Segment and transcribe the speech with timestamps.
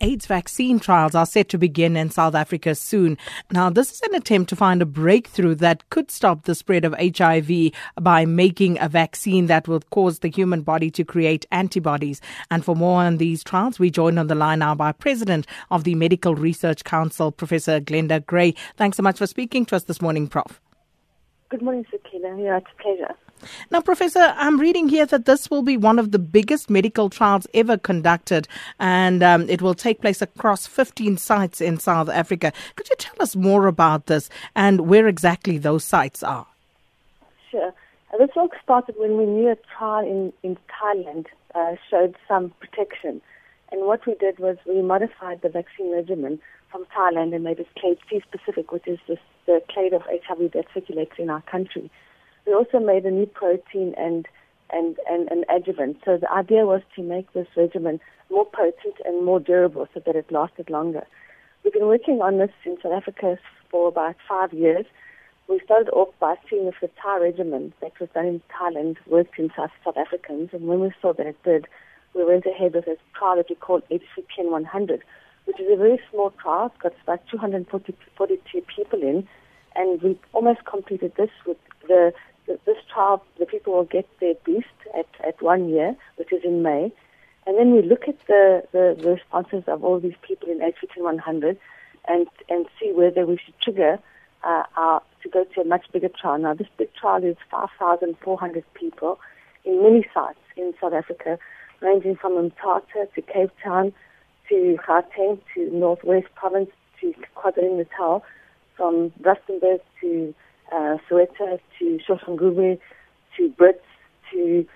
[0.00, 3.16] AIDS vaccine trials are set to begin in South Africa soon.
[3.52, 6.94] Now, this is an attempt to find a breakthrough that could stop the spread of
[6.98, 7.70] HIV
[8.00, 12.20] by making a vaccine that will cause the human body to create antibodies.
[12.50, 15.84] And for more on these trials, we join on the line now by President of
[15.84, 18.54] the Medical Research Council, Professor Glenda Gray.
[18.76, 20.60] Thanks so much for speaking to us this morning, Prof.
[21.48, 22.36] Good morning, Sakina.
[22.42, 23.14] Yeah, it's a pleasure.
[23.70, 27.46] Now, Professor, I'm reading here that this will be one of the biggest medical trials
[27.54, 28.48] ever conducted,
[28.78, 32.52] and um, it will take place across 15 sites in South Africa.
[32.76, 36.46] Could you tell us more about this and where exactly those sites are?
[37.50, 37.72] Sure.
[38.18, 43.20] This all started when we knew a trial in, in Thailand uh, showed some protection.
[43.70, 47.68] And what we did was we modified the vaccine regimen from Thailand and made it
[47.78, 51.90] clade C specific, which is this, the clade of HIV that circulates in our country.
[52.46, 54.26] We also made a new protein and
[54.70, 55.98] and, and an adjuvant.
[56.04, 58.00] So the idea was to make this regimen
[58.30, 61.06] more potent and more durable so that it lasted longer.
[61.62, 63.38] We've been working on this in South Africa
[63.70, 64.86] for about five years.
[65.48, 69.38] We started off by seeing if the Thai regimen that was done in Thailand worked
[69.38, 71.66] in South, South Africans, and when we saw that it did,
[72.14, 75.02] we went ahead with a trial that we called HVTN 100,
[75.44, 76.72] which is a very small trial.
[76.74, 79.28] It's got about 242 people in,
[79.76, 82.12] and we almost completed this with the, the
[82.46, 83.24] this trial.
[83.38, 84.66] The people will get their boost
[84.98, 86.92] at, at one year, which is in May,
[87.46, 91.02] and then we look at the, the, the responses of all these people in HVTN
[91.02, 91.58] 100
[92.08, 93.98] and and see whether we should trigger
[94.44, 96.38] uh, our, to go to a much bigger trial.
[96.38, 99.18] Now, this big trial is 5,400 people
[99.64, 101.38] in many sites in South Africa,
[101.80, 103.92] ranging from Mthatha to Cape Town
[104.48, 108.24] to Gauteng to Northwest Province to KwaZulu-Natal,
[108.76, 110.34] from Rustenburg to
[110.72, 112.78] uh, Soweto to Soshanguve
[113.36, 113.78] to Brits
[114.32, 114.66] to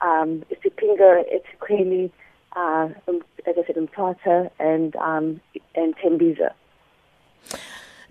[0.00, 2.10] um, eThekwini,
[2.56, 5.40] uh, um, as I said, Mthatha and um,
[5.74, 6.52] and Tembisa.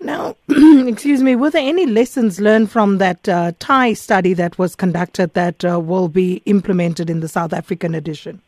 [0.00, 4.74] Now, excuse me, were there any lessons learned from that uh, Thai study that was
[4.74, 8.42] conducted that uh, will be implemented in the South African edition?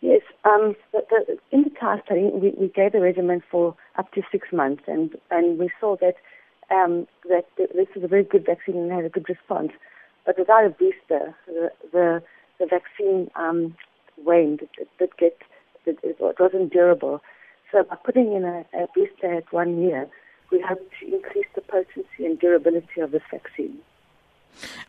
[0.00, 4.12] Yes, um, the, the, in the Thai study, we, we, gave the regimen for up
[4.12, 6.16] to six months, and, and we saw that
[6.70, 9.72] um, that this is a very good vaccine and had a good response.
[10.26, 12.22] But without a booster, the the,
[12.58, 13.74] the vaccine um,
[14.24, 14.62] waned.
[14.62, 15.38] It, it did get
[15.86, 17.20] it, it wasn't durable.
[17.72, 20.08] So by putting in a, a booster at one year,
[20.50, 23.78] we hope to increase the potency and durability of this vaccine.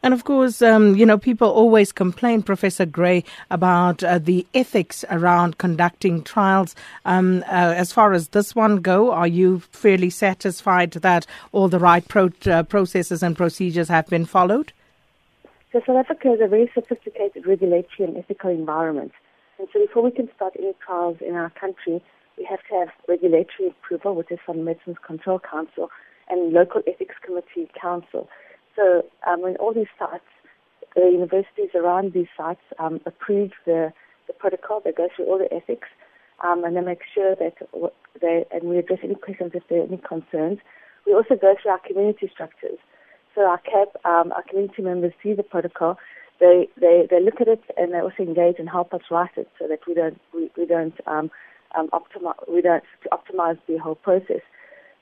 [0.02, 5.06] And of course, um, you know, people always complain, Professor Gray, about uh, the ethics
[5.10, 6.76] around conducting trials.
[7.06, 11.80] Um, uh, as far as this one go, are you fairly satisfied that all the
[11.80, 14.74] right pro- uh, processes and procedures have been followed?
[15.72, 19.12] So South Africa is a very sophisticated regulatory and ethical environment.
[19.60, 22.02] And so before we can start any trials in our country,
[22.38, 25.92] we have to have regulatory approval, which is from the Medicines Control Council
[26.30, 28.30] and local ethics committee council.
[28.80, 30.24] So um, in all these sites,
[30.96, 33.92] the universities around these sites um, approve the,
[34.28, 34.82] the protocol.
[34.84, 35.90] They go through all the ethics,
[36.44, 37.56] um, and they make sure that
[38.22, 40.60] they and we address any questions if there are any concerns.
[41.06, 42.80] We also go through our community structures.
[43.36, 45.98] So our CAB, um, our community members see the protocol.
[46.40, 49.50] They, they they look at it and they also engage and help us write it
[49.60, 51.30] so that we don't we, we don't um,
[51.78, 54.42] um, optimize we don't optimize the whole process.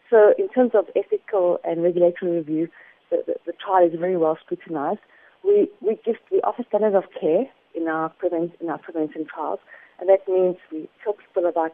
[0.10, 2.70] So in terms of ethical and regulatory review,
[3.10, 5.00] the, the, the trial is very well scrutinized.
[5.44, 7.46] We, we give, we offer standard of care
[7.76, 9.60] in our, prevent, in our prevention trials,
[10.00, 11.74] and that means we tell people about,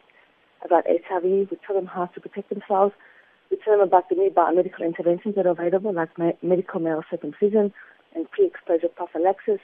[0.65, 2.93] about HIV, we tell them how to protect themselves,
[3.49, 7.03] we tell them about the new biomedical interventions that are available, like me- medical male
[7.09, 7.73] circumcision
[8.15, 9.59] and pre-exposure prophylaxis.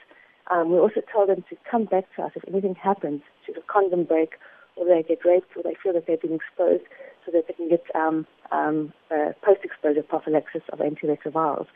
[0.50, 3.62] Um, we also tell them to come back to us if anything happens, should a
[3.62, 4.34] condom break,
[4.76, 6.84] or they get raped, or they feel that they've been exposed,
[7.24, 11.66] so that they can get um, um, uh, post-exposure prophylaxis of antiretrovirals.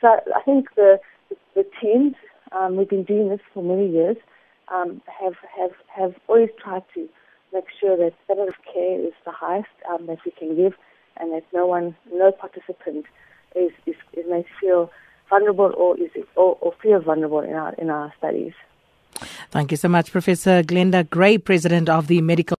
[0.00, 0.98] So I think the,
[1.54, 2.14] the teams,
[2.52, 4.16] um, we've been doing this for many years,
[4.74, 7.08] um, have, have, have always tried to
[7.52, 10.74] make sure that standard of care is the highest um, that we can give
[11.18, 13.06] and that no one, no participant
[13.54, 14.90] is, is, is made feel
[15.30, 18.52] vulnerable or, is, or, or feel vulnerable in our, in our studies.
[19.50, 22.54] Thank you so much, Professor Glenda Gray, President of the Medical